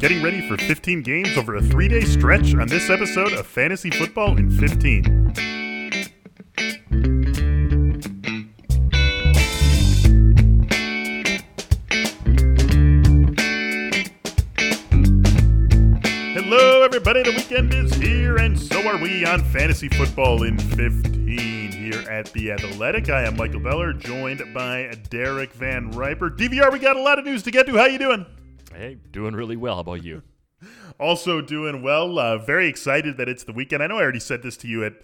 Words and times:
Getting 0.00 0.22
ready 0.22 0.40
for 0.48 0.56
15 0.56 1.02
games 1.02 1.36
over 1.36 1.56
a 1.56 1.62
three 1.62 1.86
day 1.86 2.00
stretch 2.00 2.54
on 2.54 2.66
this 2.68 2.88
episode 2.88 3.34
of 3.34 3.46
Fantasy 3.46 3.90
Football 3.90 4.38
in 4.38 4.50
15. 4.50 5.04
Hello, 16.32 16.82
everybody. 16.82 17.22
The 17.22 17.34
weekend 17.36 17.74
is 17.74 17.92
here, 17.92 18.36
and 18.36 18.58
so 18.58 18.80
are 18.88 18.96
we 18.96 19.26
on 19.26 19.44
Fantasy 19.44 19.90
Football 19.90 20.44
in 20.44 20.58
15 20.58 21.72
here 21.72 22.10
at 22.10 22.32
The 22.32 22.52
Athletic. 22.52 23.10
I 23.10 23.24
am 23.24 23.36
Michael 23.36 23.60
Beller, 23.60 23.92
joined 23.92 24.42
by 24.54 24.94
Derek 25.10 25.52
Van 25.52 25.90
Riper. 25.90 26.30
DVR, 26.30 26.72
we 26.72 26.78
got 26.78 26.96
a 26.96 27.02
lot 27.02 27.18
of 27.18 27.26
news 27.26 27.42
to 27.42 27.50
get 27.50 27.66
to. 27.66 27.76
How 27.76 27.84
you 27.84 27.98
doing? 27.98 28.24
Hey, 28.74 28.98
doing 29.10 29.34
really 29.34 29.56
well. 29.56 29.74
How 29.74 29.80
about 29.80 30.04
you? 30.04 30.22
also 31.00 31.40
doing 31.40 31.82
well. 31.82 32.18
Uh, 32.18 32.38
very 32.38 32.68
excited 32.68 33.16
that 33.16 33.28
it's 33.28 33.44
the 33.44 33.52
weekend. 33.52 33.82
I 33.82 33.86
know 33.86 33.98
I 33.98 34.02
already 34.02 34.20
said 34.20 34.42
this 34.42 34.56
to 34.58 34.68
you 34.68 34.84
at 34.84 34.94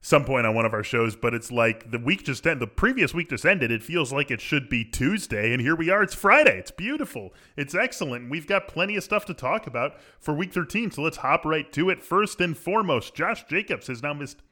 some 0.00 0.24
point 0.24 0.46
on 0.46 0.54
one 0.54 0.66
of 0.66 0.74
our 0.74 0.82
shows, 0.82 1.16
but 1.16 1.32
it's 1.32 1.50
like 1.50 1.90
the 1.90 1.98
week 1.98 2.24
just 2.24 2.46
ended. 2.46 2.60
The 2.60 2.72
previous 2.72 3.14
week 3.14 3.30
just 3.30 3.46
ended. 3.46 3.70
It 3.70 3.82
feels 3.82 4.12
like 4.12 4.30
it 4.30 4.40
should 4.40 4.68
be 4.68 4.84
Tuesday, 4.84 5.52
and 5.52 5.62
here 5.62 5.74
we 5.74 5.88
are. 5.88 6.02
It's 6.02 6.14
Friday. 6.14 6.58
It's 6.58 6.70
beautiful. 6.70 7.32
It's 7.56 7.74
excellent. 7.74 8.30
We've 8.30 8.46
got 8.46 8.68
plenty 8.68 8.96
of 8.96 9.04
stuff 9.04 9.24
to 9.26 9.34
talk 9.34 9.66
about 9.66 9.94
for 10.20 10.34
week 10.34 10.52
13, 10.52 10.90
so 10.90 11.02
let's 11.02 11.18
hop 11.18 11.46
right 11.46 11.72
to 11.72 11.88
it. 11.88 12.02
First 12.02 12.40
and 12.40 12.56
foremost, 12.56 13.14
Josh 13.14 13.44
Jacobs 13.44 13.86
has 13.86 14.02
now 14.02 14.12
missed 14.12 14.42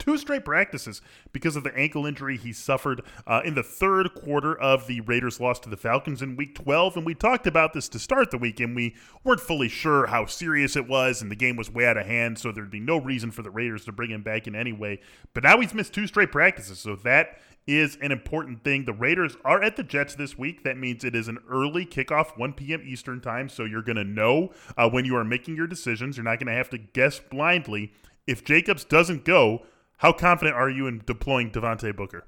two 0.00 0.18
straight 0.18 0.44
practices 0.44 1.00
because 1.32 1.54
of 1.54 1.62
the 1.62 1.76
ankle 1.76 2.06
injury 2.06 2.36
he 2.36 2.52
suffered 2.52 3.02
uh, 3.26 3.42
in 3.44 3.54
the 3.54 3.62
third 3.62 4.12
quarter 4.14 4.58
of 4.58 4.88
the 4.88 5.00
Raiders' 5.02 5.38
loss 5.38 5.60
to 5.60 5.68
the 5.68 5.76
Falcons 5.76 6.22
in 6.22 6.34
Week 6.34 6.56
12. 6.56 6.96
And 6.96 7.06
we 7.06 7.14
talked 7.14 7.46
about 7.46 7.72
this 7.72 7.88
to 7.90 8.00
start 8.00 8.32
the 8.32 8.38
week, 8.38 8.58
and 8.58 8.74
we 8.74 8.96
weren't 9.22 9.40
fully 9.40 9.68
sure 9.68 10.06
how 10.06 10.26
serious 10.26 10.74
it 10.74 10.88
was, 10.88 11.22
and 11.22 11.30
the 11.30 11.36
game 11.36 11.54
was 11.54 11.70
way 11.70 11.86
out 11.86 11.96
of 11.96 12.06
hand, 12.06 12.38
so 12.38 12.50
there'd 12.50 12.70
be 12.70 12.80
no 12.80 12.96
reason 12.96 13.30
for 13.30 13.42
the 13.42 13.50
Raiders 13.50 13.84
to 13.84 13.92
bring 13.92 14.10
him 14.10 14.22
back 14.22 14.48
in 14.48 14.56
anyway. 14.56 14.98
But 15.34 15.44
now 15.44 15.60
he's 15.60 15.74
missed 15.74 15.92
two 15.92 16.08
straight 16.08 16.32
practices, 16.32 16.80
so 16.80 16.96
that 16.96 17.38
is 17.66 17.96
an 18.00 18.10
important 18.10 18.64
thing. 18.64 18.84
The 18.84 18.92
Raiders 18.92 19.36
are 19.44 19.62
at 19.62 19.76
the 19.76 19.82
Jets 19.82 20.14
this 20.14 20.36
week. 20.36 20.64
That 20.64 20.76
means 20.76 21.04
it 21.04 21.14
is 21.14 21.28
an 21.28 21.38
early 21.48 21.84
kickoff, 21.86 22.36
1 22.38 22.54
p.m. 22.54 22.82
Eastern 22.84 23.20
time. 23.20 23.48
So 23.48 23.64
you're 23.64 23.82
going 23.82 23.96
to 23.96 24.04
know 24.04 24.52
uh, 24.76 24.88
when 24.88 25.04
you 25.04 25.16
are 25.16 25.24
making 25.24 25.56
your 25.56 25.66
decisions. 25.66 26.16
You're 26.16 26.24
not 26.24 26.38
going 26.38 26.48
to 26.48 26.54
have 26.54 26.70
to 26.70 26.78
guess 26.78 27.20
blindly. 27.20 27.92
If 28.26 28.44
Jacobs 28.44 28.84
doesn't 28.84 29.24
go, 29.24 29.62
how 30.00 30.12
confident 30.12 30.56
are 30.56 30.68
you 30.68 30.86
in 30.86 31.02
deploying 31.06 31.50
Devontae 31.50 31.94
Booker? 31.94 32.24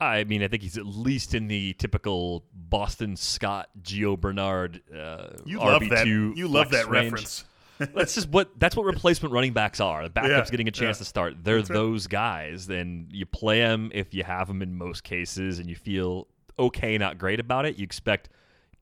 I 0.00 0.24
mean, 0.24 0.42
I 0.42 0.48
think 0.48 0.62
he's 0.62 0.76
at 0.78 0.86
least 0.86 1.32
in 1.34 1.46
the 1.46 1.74
typical 1.74 2.44
Boston 2.52 3.16
Scott, 3.16 3.68
Gio 3.82 4.18
Bernard. 4.18 4.80
Uh, 4.92 5.28
you 5.44 5.58
RB2 5.58 5.64
love 5.64 5.88
that. 5.90 6.06
You 6.06 6.48
love 6.48 6.70
that 6.70 6.88
range. 6.88 7.12
reference. 7.12 7.44
that's 7.94 8.14
just 8.14 8.28
what 8.28 8.50
that's 8.58 8.74
what 8.76 8.84
replacement 8.94 9.32
running 9.32 9.52
backs 9.52 9.80
are. 9.80 10.02
The 10.04 10.10
backup's 10.10 10.48
Yeah, 10.48 10.50
getting 10.50 10.68
a 10.68 10.72
chance 10.72 10.96
yeah. 10.96 11.02
to 11.02 11.04
start. 11.04 11.34
They're 11.44 11.58
That's 11.58 11.70
right. 11.70 11.76
those 11.76 12.06
guys. 12.08 12.66
Then 12.66 13.08
you 13.10 13.26
play 13.26 13.60
them 13.60 13.90
if 13.94 14.12
you 14.12 14.24
have 14.24 14.48
them 14.48 14.60
in 14.60 14.74
most 14.76 15.04
cases, 15.04 15.58
and 15.60 15.68
you 15.70 15.76
feel 15.76 16.26
okay, 16.58 16.98
not 16.98 17.16
great 17.18 17.38
about 17.40 17.64
it. 17.64 17.76
You 17.76 17.84
expect 17.84 18.28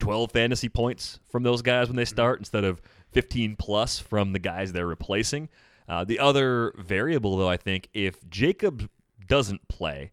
12 0.01 0.33
fantasy 0.33 0.69
points 0.71 1.21
from 1.29 1.43
those 1.43 1.61
guys 1.63 1.89
when 1.89 1.97
they 1.97 2.03
Mm-hmm. 2.05 2.09
start 2.15 2.39
instead 2.41 2.65
of 2.65 2.81
15 3.13 3.57
plus 3.57 3.99
from 3.99 4.33
the 4.33 4.39
guys 4.39 4.73
they're 4.73 4.87
replacing. 4.87 5.51
Uh, 5.91 6.05
the 6.05 6.21
other 6.21 6.73
variable, 6.78 7.37
though, 7.37 7.49
I 7.49 7.56
think, 7.56 7.89
if 7.93 8.31
Jacob 8.31 8.89
doesn't 9.27 9.67
play, 9.67 10.12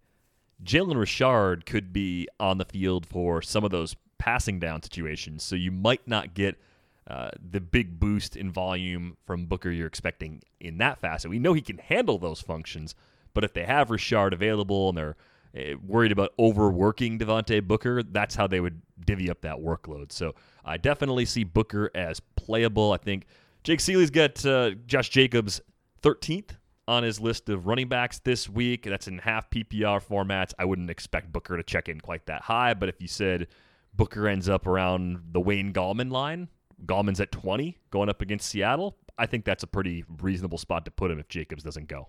Jalen 0.63 0.97
Richard 0.97 1.67
could 1.67 1.93
be 1.93 2.27
on 2.39 2.57
the 2.57 2.65
field 2.65 3.05
for 3.05 3.43
some 3.43 3.63
of 3.63 3.69
those 3.69 3.95
passing 4.17 4.59
down 4.59 4.81
situations. 4.81 5.43
So 5.43 5.55
you 5.55 5.71
might 5.71 6.07
not 6.07 6.33
get 6.33 6.59
uh, 7.05 7.29
the 7.39 7.61
big 7.61 7.99
boost 7.99 8.35
in 8.35 8.51
volume 8.51 9.17
from 9.27 9.45
Booker 9.45 9.69
you're 9.69 9.85
expecting 9.85 10.41
in 10.59 10.79
that 10.79 10.99
facet. 10.99 11.29
We 11.29 11.37
know 11.37 11.53
he 11.53 11.61
can 11.61 11.77
handle 11.77 12.17
those 12.17 12.41
functions, 12.41 12.95
but 13.35 13.43
if 13.43 13.53
they 13.53 13.63
have 13.63 13.91
Richard 13.91 14.33
available 14.33 14.89
and 14.89 14.97
they're 14.97 15.15
uh, 15.55 15.77
worried 15.85 16.11
about 16.11 16.33
overworking 16.39 17.19
Devontae 17.19 17.61
Booker, 17.67 18.01
that's 18.01 18.33
how 18.33 18.47
they 18.47 18.59
would 18.59 18.81
divvy 19.05 19.29
up 19.29 19.41
that 19.41 19.57
workload. 19.57 20.11
So 20.11 20.33
I 20.65 20.77
definitely 20.77 21.25
see 21.25 21.43
Booker 21.43 21.91
as 21.93 22.19
playable. 22.35 22.93
I 22.93 22.97
think 22.97 23.27
Jake 23.67 23.79
Ciely's 23.81 24.11
got 24.11 24.45
uh, 24.45 24.71
Josh 24.85 25.09
Jacobs 25.09 25.59
13th 26.01 26.51
on 26.87 27.03
his 27.03 27.19
list 27.19 27.49
of 27.49 27.67
running 27.67 27.89
backs 27.89 28.17
this 28.19 28.47
week. 28.47 28.83
That's 28.83 29.09
in 29.09 29.17
half 29.17 29.49
PPR 29.49 30.01
formats. 30.01 30.53
I 30.57 30.63
wouldn't 30.63 30.89
expect 30.89 31.33
Booker 31.33 31.57
to 31.57 31.63
check 31.63 31.89
in 31.89 31.99
quite 31.99 32.27
that 32.27 32.43
high, 32.43 32.73
but 32.75 32.87
if 32.87 33.01
you 33.01 33.09
said 33.09 33.47
Booker 33.93 34.25
ends 34.29 34.47
up 34.47 34.67
around 34.67 35.19
the 35.33 35.41
Wayne 35.41 35.73
Gallman 35.73 36.09
line, 36.09 36.47
Gallman's 36.85 37.19
at 37.19 37.33
20 37.33 37.77
going 37.91 38.07
up 38.07 38.21
against 38.21 38.47
Seattle, 38.47 38.95
I 39.17 39.25
think 39.25 39.43
that's 39.43 39.63
a 39.63 39.67
pretty 39.67 40.05
reasonable 40.21 40.59
spot 40.59 40.85
to 40.85 40.91
put 40.91 41.11
him 41.11 41.19
if 41.19 41.27
Jacobs 41.27 41.63
doesn't 41.63 41.89
go. 41.89 42.07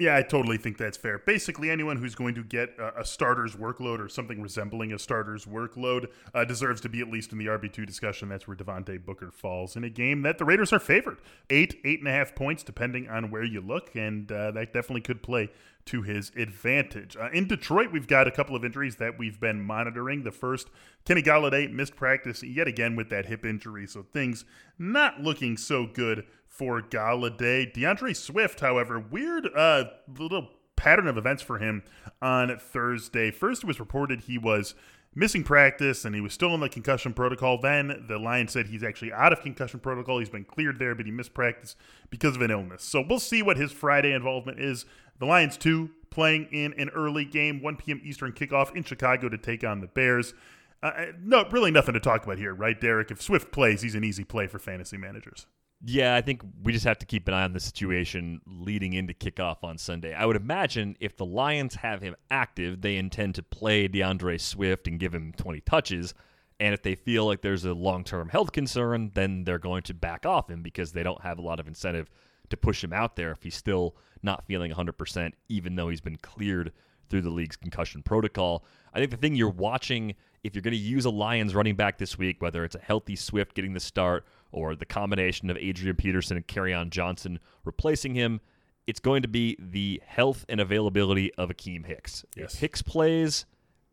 Yeah, 0.00 0.16
I 0.16 0.22
totally 0.22 0.58
think 0.58 0.78
that's 0.78 0.96
fair. 0.96 1.18
Basically, 1.18 1.70
anyone 1.70 1.96
who's 1.96 2.14
going 2.14 2.36
to 2.36 2.44
get 2.44 2.70
a, 2.78 3.00
a 3.00 3.04
starter's 3.04 3.56
workload 3.56 3.98
or 3.98 4.08
something 4.08 4.40
resembling 4.40 4.92
a 4.92 4.98
starter's 4.98 5.44
workload 5.44 6.06
uh, 6.32 6.44
deserves 6.44 6.80
to 6.82 6.88
be 6.88 7.00
at 7.00 7.10
least 7.10 7.32
in 7.32 7.38
the 7.38 7.46
RB2 7.46 7.84
discussion. 7.84 8.28
That's 8.28 8.46
where 8.46 8.56
Devontae 8.56 9.04
Booker 9.04 9.32
falls 9.32 9.74
in 9.74 9.82
a 9.82 9.90
game 9.90 10.22
that 10.22 10.38
the 10.38 10.44
Raiders 10.44 10.72
are 10.72 10.78
favored. 10.78 11.18
Eight, 11.50 11.80
eight 11.84 11.98
and 11.98 12.06
a 12.06 12.12
half 12.12 12.36
points, 12.36 12.62
depending 12.62 13.08
on 13.08 13.32
where 13.32 13.42
you 13.42 13.60
look, 13.60 13.96
and 13.96 14.30
uh, 14.30 14.52
that 14.52 14.72
definitely 14.72 15.00
could 15.00 15.20
play 15.20 15.50
to 15.86 16.02
his 16.02 16.30
advantage. 16.36 17.16
Uh, 17.16 17.30
in 17.32 17.48
Detroit, 17.48 17.90
we've 17.90 18.06
got 18.06 18.28
a 18.28 18.30
couple 18.30 18.54
of 18.54 18.64
injuries 18.64 18.96
that 18.96 19.18
we've 19.18 19.40
been 19.40 19.60
monitoring. 19.60 20.22
The 20.22 20.30
first, 20.30 20.68
Kenny 21.06 21.22
Golladay 21.22 21.72
missed 21.72 21.96
practice 21.96 22.44
yet 22.44 22.68
again 22.68 22.94
with 22.94 23.08
that 23.08 23.26
hip 23.26 23.44
injury, 23.44 23.86
so 23.88 24.02
things 24.02 24.44
not 24.78 25.22
looking 25.22 25.56
so 25.56 25.86
good 25.86 26.24
for 26.58 26.82
Golladay. 26.82 27.72
DeAndre 27.72 28.14
Swift, 28.16 28.60
however, 28.60 28.98
weird 28.98 29.48
uh, 29.56 29.84
little 30.18 30.48
pattern 30.74 31.06
of 31.06 31.16
events 31.16 31.42
for 31.42 31.58
him 31.58 31.84
on 32.20 32.58
Thursday. 32.58 33.30
First, 33.30 33.62
it 33.62 33.66
was 33.66 33.78
reported 33.78 34.22
he 34.22 34.38
was 34.38 34.74
missing 35.14 35.42
practice 35.42 36.04
and 36.04 36.14
he 36.14 36.20
was 36.20 36.32
still 36.32 36.54
in 36.54 36.60
the 36.60 36.68
concussion 36.68 37.12
protocol. 37.12 37.60
Then 37.60 38.04
the 38.08 38.18
Lions 38.18 38.52
said 38.52 38.66
he's 38.66 38.82
actually 38.82 39.12
out 39.12 39.32
of 39.32 39.40
concussion 39.40 39.78
protocol. 39.80 40.18
He's 40.18 40.28
been 40.28 40.44
cleared 40.44 40.78
there, 40.78 40.94
but 40.94 41.06
he 41.06 41.12
missed 41.12 41.32
practice 41.32 41.76
because 42.10 42.34
of 42.34 42.42
an 42.42 42.50
illness. 42.50 42.82
So 42.82 43.04
we'll 43.08 43.20
see 43.20 43.40
what 43.40 43.56
his 43.56 43.70
Friday 43.70 44.12
involvement 44.12 44.60
is. 44.60 44.84
The 45.18 45.26
Lions, 45.26 45.56
too, 45.56 45.90
playing 46.10 46.48
in 46.52 46.72
an 46.74 46.90
early 46.90 47.24
game, 47.24 47.62
1 47.62 47.76
p.m. 47.76 48.00
Eastern 48.04 48.32
kickoff 48.32 48.74
in 48.74 48.82
Chicago 48.82 49.28
to 49.28 49.38
take 49.38 49.64
on 49.64 49.80
the 49.80 49.88
Bears. 49.88 50.34
Uh, 50.82 51.06
no, 51.20 51.44
really 51.50 51.72
nothing 51.72 51.94
to 51.94 52.00
talk 52.00 52.24
about 52.24 52.38
here, 52.38 52.54
right, 52.54 52.80
Derek? 52.80 53.10
If 53.10 53.20
Swift 53.20 53.50
plays, 53.50 53.82
he's 53.82 53.96
an 53.96 54.04
easy 54.04 54.22
play 54.22 54.46
for 54.46 54.60
fantasy 54.60 54.96
managers. 54.96 55.46
Yeah, 55.84 56.16
I 56.16 56.22
think 56.22 56.42
we 56.64 56.72
just 56.72 56.84
have 56.86 56.98
to 56.98 57.06
keep 57.06 57.28
an 57.28 57.34
eye 57.34 57.44
on 57.44 57.52
the 57.52 57.60
situation 57.60 58.40
leading 58.46 58.94
into 58.94 59.14
kickoff 59.14 59.62
on 59.62 59.78
Sunday. 59.78 60.12
I 60.12 60.26
would 60.26 60.34
imagine 60.34 60.96
if 60.98 61.16
the 61.16 61.24
Lions 61.24 61.76
have 61.76 62.02
him 62.02 62.16
active, 62.30 62.80
they 62.80 62.96
intend 62.96 63.36
to 63.36 63.44
play 63.44 63.86
DeAndre 63.88 64.40
Swift 64.40 64.88
and 64.88 64.98
give 64.98 65.14
him 65.14 65.32
20 65.36 65.60
touches. 65.60 66.14
And 66.58 66.74
if 66.74 66.82
they 66.82 66.96
feel 66.96 67.26
like 67.26 67.42
there's 67.42 67.64
a 67.64 67.74
long 67.74 68.02
term 68.02 68.28
health 68.28 68.50
concern, 68.50 69.12
then 69.14 69.44
they're 69.44 69.60
going 69.60 69.82
to 69.82 69.94
back 69.94 70.26
off 70.26 70.50
him 70.50 70.62
because 70.62 70.90
they 70.90 71.04
don't 71.04 71.22
have 71.22 71.38
a 71.38 71.42
lot 71.42 71.60
of 71.60 71.68
incentive 71.68 72.10
to 72.50 72.56
push 72.56 72.82
him 72.82 72.92
out 72.92 73.14
there 73.14 73.30
if 73.30 73.44
he's 73.44 73.54
still 73.54 73.94
not 74.22 74.44
feeling 74.46 74.72
100%, 74.72 75.32
even 75.48 75.76
though 75.76 75.88
he's 75.90 76.00
been 76.00 76.16
cleared 76.16 76.72
through 77.08 77.22
the 77.22 77.30
league's 77.30 77.56
concussion 77.56 78.02
protocol. 78.02 78.64
I 78.92 78.98
think 78.98 79.12
the 79.12 79.16
thing 79.16 79.36
you're 79.36 79.48
watching, 79.48 80.16
if 80.42 80.56
you're 80.56 80.62
going 80.62 80.72
to 80.72 80.78
use 80.78 81.04
a 81.04 81.10
Lions 81.10 81.54
running 81.54 81.76
back 81.76 81.98
this 81.98 82.18
week, 82.18 82.42
whether 82.42 82.64
it's 82.64 82.74
a 82.74 82.80
healthy 82.80 83.14
Swift 83.14 83.54
getting 83.54 83.74
the 83.74 83.80
start 83.80 84.26
or 84.52 84.74
the 84.74 84.86
combination 84.86 85.50
of 85.50 85.56
Adrian 85.58 85.96
Peterson 85.96 86.36
and 86.36 86.46
Kerryon 86.46 86.90
Johnson 86.90 87.38
replacing 87.64 88.14
him, 88.14 88.40
it's 88.86 89.00
going 89.00 89.22
to 89.22 89.28
be 89.28 89.56
the 89.58 90.00
health 90.06 90.46
and 90.48 90.60
availability 90.60 91.32
of 91.34 91.50
Akiem 91.50 91.84
Hicks. 91.84 92.24
Yes. 92.36 92.54
If 92.54 92.60
Hicks 92.60 92.82
plays, 92.82 93.44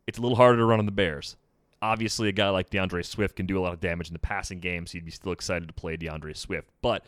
it's 0.06 0.18
a 0.18 0.22
little 0.22 0.36
harder 0.36 0.58
to 0.58 0.64
run 0.64 0.78
on 0.78 0.86
the 0.86 0.92
Bears. 0.92 1.36
Obviously, 1.82 2.28
a 2.28 2.32
guy 2.32 2.48
like 2.48 2.70
DeAndre 2.70 3.04
Swift 3.04 3.36
can 3.36 3.44
do 3.44 3.58
a 3.58 3.60
lot 3.60 3.74
of 3.74 3.80
damage 3.80 4.08
in 4.08 4.14
the 4.14 4.18
passing 4.18 4.60
game, 4.60 4.86
so 4.86 4.96
you'd 4.96 5.04
be 5.04 5.10
still 5.10 5.32
excited 5.32 5.68
to 5.68 5.74
play 5.74 5.96
DeAndre 5.96 6.34
Swift. 6.34 6.70
But 6.80 7.04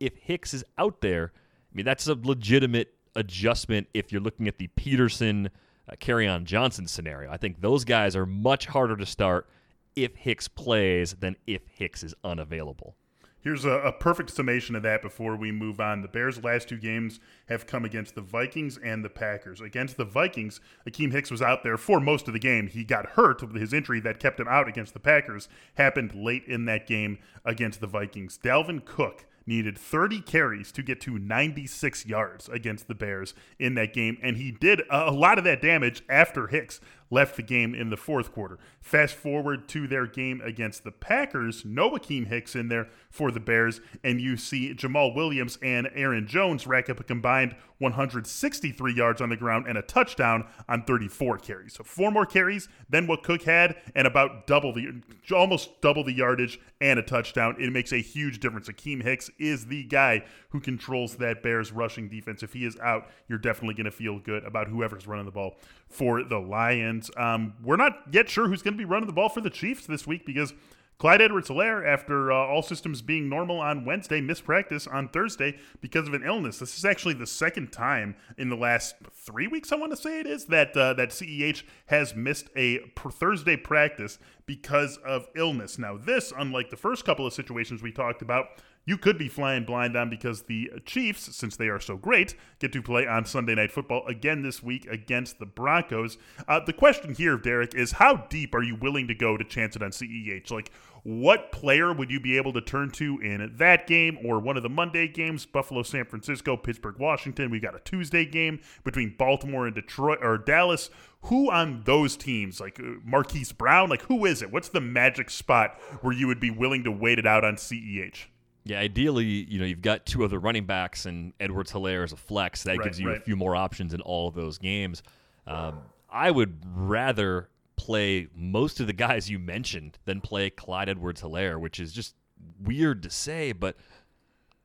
if 0.00 0.16
Hicks 0.16 0.54
is 0.54 0.64
out 0.78 1.02
there, 1.02 1.32
I 1.34 1.76
mean, 1.76 1.84
that's 1.84 2.06
a 2.06 2.14
legitimate 2.14 2.94
adjustment 3.14 3.88
if 3.92 4.12
you're 4.12 4.22
looking 4.22 4.48
at 4.48 4.56
the 4.56 4.68
Peterson 4.68 5.50
uh, 5.90 6.12
on 6.28 6.44
Johnson 6.44 6.86
scenario. 6.86 7.30
I 7.30 7.36
think 7.36 7.60
those 7.60 7.84
guys 7.84 8.16
are 8.16 8.26
much 8.26 8.66
harder 8.66 8.96
to 8.96 9.06
start 9.06 9.48
if 9.96 10.14
Hicks 10.14 10.46
plays 10.46 11.14
than 11.14 11.36
if 11.46 11.62
Hicks 11.68 12.04
is 12.04 12.14
unavailable. 12.22 12.94
Here's 13.40 13.64
a, 13.64 13.70
a, 13.70 13.92
perfect 13.92 14.30
summation 14.30 14.74
of 14.74 14.82
that 14.82 15.02
before 15.02 15.36
we 15.36 15.52
move 15.52 15.78
on. 15.78 16.02
The 16.02 16.08
Bears' 16.08 16.42
last 16.42 16.68
two 16.68 16.78
games 16.78 17.20
have 17.48 17.64
come 17.64 17.84
against 17.84 18.16
the 18.16 18.20
Vikings 18.20 18.76
and 18.76 19.04
the 19.04 19.08
Packers. 19.08 19.60
Against 19.60 19.96
the 19.96 20.04
Vikings, 20.04 20.60
Akiem 20.84 21.12
Hicks 21.12 21.30
was 21.30 21.40
out 21.40 21.62
there 21.62 21.76
for 21.76 22.00
most 22.00 22.26
of 22.26 22.32
the 22.32 22.40
game. 22.40 22.66
He 22.66 22.82
got 22.82 23.10
hurt. 23.10 23.40
With 23.42 23.54
his 23.54 23.72
injury 23.72 24.00
that 24.00 24.18
kept 24.18 24.40
him 24.40 24.48
out 24.48 24.66
against 24.66 24.94
the 24.94 24.98
Packers 24.98 25.48
happened 25.76 26.12
late 26.12 26.42
in 26.48 26.64
that 26.64 26.88
game 26.88 27.18
against 27.44 27.80
the 27.80 27.86
Vikings. 27.86 28.36
Dalvin 28.42 28.84
Cook 28.84 29.26
needed 29.46 29.78
30 29.78 30.22
carries 30.22 30.72
to 30.72 30.82
get 30.82 31.00
to 31.02 31.16
96 31.16 32.04
yards 32.04 32.48
against 32.48 32.88
the 32.88 32.94
Bears 32.94 33.32
in 33.58 33.74
that 33.74 33.92
game, 33.92 34.18
and 34.22 34.36
he 34.36 34.50
did 34.50 34.82
a 34.90 35.12
lot 35.12 35.38
of 35.38 35.44
that 35.44 35.62
damage 35.62 36.02
after 36.08 36.48
Hicks 36.48 36.80
left 37.10 37.36
the 37.36 37.42
game 37.42 37.74
in 37.74 37.90
the 37.90 37.96
fourth 37.96 38.32
quarter. 38.32 38.58
Fast 38.80 39.14
forward 39.14 39.68
to 39.68 39.86
their 39.86 40.06
game 40.06 40.40
against 40.44 40.84
the 40.84 40.92
Packers, 40.92 41.64
no 41.64 41.90
Akiem 41.90 42.28
Hicks 42.28 42.54
in 42.54 42.68
there 42.68 42.88
for 43.10 43.30
the 43.30 43.40
Bears, 43.40 43.80
and 44.04 44.20
you 44.20 44.36
see 44.36 44.74
Jamaal 44.74 45.14
Williams 45.14 45.58
and 45.62 45.88
Aaron 45.94 46.26
Jones 46.26 46.66
rack 46.66 46.88
up 46.90 47.00
a 47.00 47.04
combined 47.04 47.54
163 47.78 48.94
yards 48.94 49.20
on 49.20 49.28
the 49.28 49.36
ground 49.36 49.66
and 49.68 49.76
a 49.76 49.82
touchdown 49.82 50.46
on 50.68 50.82
34 50.84 51.38
carries. 51.38 51.74
So 51.74 51.84
four 51.84 52.10
more 52.10 52.26
carries 52.26 52.68
than 52.88 53.06
what 53.06 53.22
Cook 53.22 53.42
had, 53.42 53.76
and 53.94 54.06
about 54.06 54.46
double 54.46 54.72
the, 54.72 55.02
almost 55.34 55.80
double 55.80 56.04
the 56.04 56.12
yardage 56.12 56.58
and 56.80 56.98
a 56.98 57.02
touchdown. 57.02 57.56
It 57.58 57.72
makes 57.72 57.92
a 57.92 58.00
huge 58.00 58.40
difference. 58.40 58.68
Akiem 58.68 59.02
Hicks 59.02 59.30
is 59.38 59.66
the 59.66 59.84
guy 59.84 60.24
who 60.50 60.60
controls 60.60 61.16
that 61.16 61.42
Bears 61.42 61.72
rushing 61.72 62.08
defense. 62.08 62.42
If 62.42 62.52
he 62.52 62.64
is 62.64 62.78
out, 62.80 63.08
you're 63.28 63.38
definitely 63.38 63.74
going 63.74 63.84
to 63.84 63.90
feel 63.90 64.18
good 64.18 64.44
about 64.44 64.68
whoever's 64.68 65.06
running 65.06 65.26
the 65.26 65.32
ball 65.32 65.56
for 65.88 66.22
the 66.22 66.38
Lions. 66.38 67.10
Um, 67.16 67.54
we're 67.62 67.76
not 67.76 68.02
yet 68.10 68.28
sure 68.28 68.48
who's 68.48 68.62
going 68.62 68.74
to 68.74 68.78
be 68.78 68.84
running 68.84 69.06
the 69.06 69.12
ball 69.12 69.28
for 69.28 69.40
the 69.40 69.50
Chiefs 69.50 69.86
this 69.86 70.06
week 70.06 70.26
because 70.26 70.52
Clyde 70.98 71.20
Edwards 71.20 71.50
Helaire, 71.50 71.86
after 71.86 72.32
uh, 72.32 72.36
all 72.36 72.62
systems 72.62 73.02
being 73.02 73.28
normal 73.28 73.60
on 73.60 73.84
Wednesday, 73.84 74.22
missed 74.22 74.44
practice 74.44 74.86
on 74.86 75.08
Thursday 75.08 75.58
because 75.82 76.08
of 76.08 76.14
an 76.14 76.22
illness. 76.24 76.58
This 76.58 76.78
is 76.78 76.86
actually 76.86 77.14
the 77.14 77.26
second 77.26 77.70
time 77.70 78.16
in 78.38 78.48
the 78.48 78.56
last 78.56 78.94
three 79.12 79.46
weeks, 79.46 79.72
I 79.72 79.76
want 79.76 79.92
to 79.92 79.96
say 79.96 80.20
it 80.20 80.26
is, 80.26 80.46
that 80.46 80.74
uh, 80.74 80.94
that 80.94 81.10
CEH 81.10 81.64
has 81.86 82.14
missed 82.14 82.48
a 82.56 82.78
Thursday 82.96 83.56
practice 83.56 84.18
because 84.46 84.96
of 85.04 85.28
illness. 85.36 85.78
Now, 85.78 85.98
this, 85.98 86.32
unlike 86.36 86.70
the 86.70 86.76
first 86.78 87.04
couple 87.04 87.26
of 87.26 87.34
situations 87.34 87.82
we 87.82 87.92
talked 87.92 88.22
about, 88.22 88.46
you 88.86 88.96
could 88.96 89.18
be 89.18 89.28
flying 89.28 89.64
blind 89.64 89.96
on 89.96 90.08
because 90.08 90.42
the 90.42 90.70
Chiefs, 90.86 91.36
since 91.36 91.56
they 91.56 91.66
are 91.66 91.80
so 91.80 91.96
great, 91.96 92.36
get 92.60 92.72
to 92.72 92.80
play 92.80 93.04
on 93.06 93.24
Sunday 93.24 93.56
Night 93.56 93.72
Football 93.72 94.06
again 94.06 94.42
this 94.42 94.62
week 94.62 94.86
against 94.86 95.40
the 95.40 95.44
Broncos. 95.46 96.18
Uh, 96.46 96.60
the 96.64 96.72
question 96.72 97.12
here, 97.12 97.36
Derek, 97.36 97.74
is 97.74 97.92
how 97.92 98.16
deep 98.30 98.54
are 98.54 98.62
you 98.62 98.76
willing 98.76 99.08
to 99.08 99.14
go 99.14 99.36
to 99.36 99.44
chance 99.44 99.74
it 99.74 99.82
on 99.82 99.90
CEH? 99.90 100.52
Like, 100.52 100.70
what 101.02 101.50
player 101.50 101.92
would 101.92 102.12
you 102.12 102.20
be 102.20 102.36
able 102.36 102.52
to 102.52 102.60
turn 102.60 102.90
to 102.92 103.18
in 103.20 103.54
that 103.56 103.88
game 103.88 104.18
or 104.24 104.38
one 104.38 104.56
of 104.56 104.62
the 104.62 104.68
Monday 104.68 105.08
games? 105.08 105.46
Buffalo, 105.46 105.82
San 105.82 106.04
Francisco, 106.04 106.56
Pittsburgh, 106.56 106.98
Washington. 106.98 107.50
We 107.50 107.58
got 107.58 107.74
a 107.74 107.80
Tuesday 107.80 108.24
game 108.24 108.60
between 108.84 109.14
Baltimore 109.18 109.66
and 109.66 109.74
Detroit 109.74 110.18
or 110.22 110.38
Dallas. 110.38 110.90
Who 111.22 111.50
on 111.50 111.82
those 111.84 112.16
teams, 112.16 112.60
like 112.60 112.78
uh, 112.78 113.00
Marquise 113.04 113.50
Brown, 113.50 113.88
like 113.88 114.02
who 114.02 114.24
is 114.24 114.42
it? 114.42 114.52
What's 114.52 114.68
the 114.68 114.80
magic 114.80 115.28
spot 115.30 115.76
where 116.02 116.12
you 116.12 116.28
would 116.28 116.38
be 116.38 116.50
willing 116.50 116.84
to 116.84 116.92
wait 116.92 117.18
it 117.18 117.26
out 117.26 117.44
on 117.44 117.56
CEH? 117.56 118.26
Yeah, 118.66 118.80
ideally, 118.80 119.24
you 119.24 119.60
know, 119.60 119.64
you've 119.64 119.80
got 119.80 120.06
two 120.06 120.24
other 120.24 120.40
running 120.40 120.66
backs 120.66 121.06
and 121.06 121.32
Edwards 121.38 121.70
Helaire 121.70 122.02
as 122.02 122.12
a 122.12 122.16
flex. 122.16 122.64
That 122.64 122.78
right, 122.78 122.84
gives 122.84 122.98
you 122.98 123.10
right. 123.10 123.18
a 123.18 123.20
few 123.20 123.36
more 123.36 123.54
options 123.54 123.94
in 123.94 124.00
all 124.00 124.26
of 124.26 124.34
those 124.34 124.58
games. 124.58 125.04
Um, 125.46 125.82
I 126.10 126.32
would 126.32 126.62
rather 126.74 127.48
play 127.76 128.26
most 128.34 128.80
of 128.80 128.88
the 128.88 128.92
guys 128.92 129.30
you 129.30 129.38
mentioned 129.38 129.98
than 130.04 130.20
play 130.20 130.50
Clyde 130.50 130.88
Edwards 130.88 131.22
Helaire, 131.22 131.60
which 131.60 131.78
is 131.78 131.92
just 131.92 132.16
weird 132.60 133.04
to 133.04 133.10
say, 133.10 133.52
but 133.52 133.76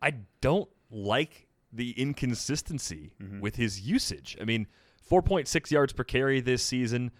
I 0.01 0.15
don't 0.41 0.69
like 0.89 1.47
the 1.71 1.91
inconsistency 1.91 3.13
mm-hmm. 3.21 3.39
with 3.39 3.55
his 3.55 3.81
usage. 3.81 4.35
I 4.41 4.45
mean, 4.45 4.65
4.6 5.09 5.69
yards 5.69 5.93
per 5.93 6.03
carry 6.03 6.41
this 6.41 6.63
season. 6.63 7.11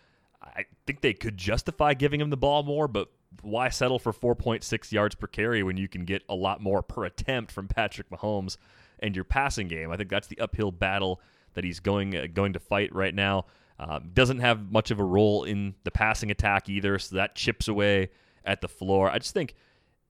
I 0.42 0.66
think 0.88 1.02
they 1.02 1.14
could 1.14 1.38
justify 1.38 1.94
giving 1.94 2.20
him 2.20 2.32
the 2.32 2.38
ball 2.38 2.64
more, 2.64 2.88
but 2.88 3.12
why 3.42 3.70
settle 3.70 4.00
for 4.00 4.14
4.6 4.14 4.92
yards 4.92 5.16
per 5.16 5.28
carry 5.28 5.64
when 5.64 5.78
you 5.78 5.88
can 5.88 6.06
get 6.06 6.24
a 6.30 6.36
lot 6.36 6.62
more 6.62 6.82
per 6.82 7.06
attempt 7.06 7.52
from 7.52 7.68
Patrick 7.68 8.10
Mahomes 8.10 8.58
and 9.00 9.16
your 9.16 9.26
passing 9.26 9.68
game? 9.68 9.92
I 9.92 9.98
think 9.98 10.10
that's 10.10 10.28
the 10.28 10.40
uphill 10.40 10.72
battle 10.72 11.22
that 11.54 11.64
he's 11.64 11.80
going 11.80 12.16
uh, 12.16 12.28
going 12.34 12.54
to 12.54 12.60
fight 12.60 12.94
right 12.94 13.14
now. 13.14 13.46
Uh, 13.80 14.00
doesn't 14.14 14.40
have 14.40 14.72
much 14.72 14.92
of 14.92 15.00
a 15.00 15.04
role 15.04 15.44
in 15.44 15.74
the 15.84 15.92
passing 15.92 16.30
attack 16.30 16.70
either, 16.70 17.00
so 17.00 17.16
that 17.16 17.36
chips 17.36 17.68
away 17.68 18.10
at 18.46 18.62
the 18.62 18.68
floor. 18.68 19.10
I 19.10 19.18
just 19.18 19.34
think 19.34 19.56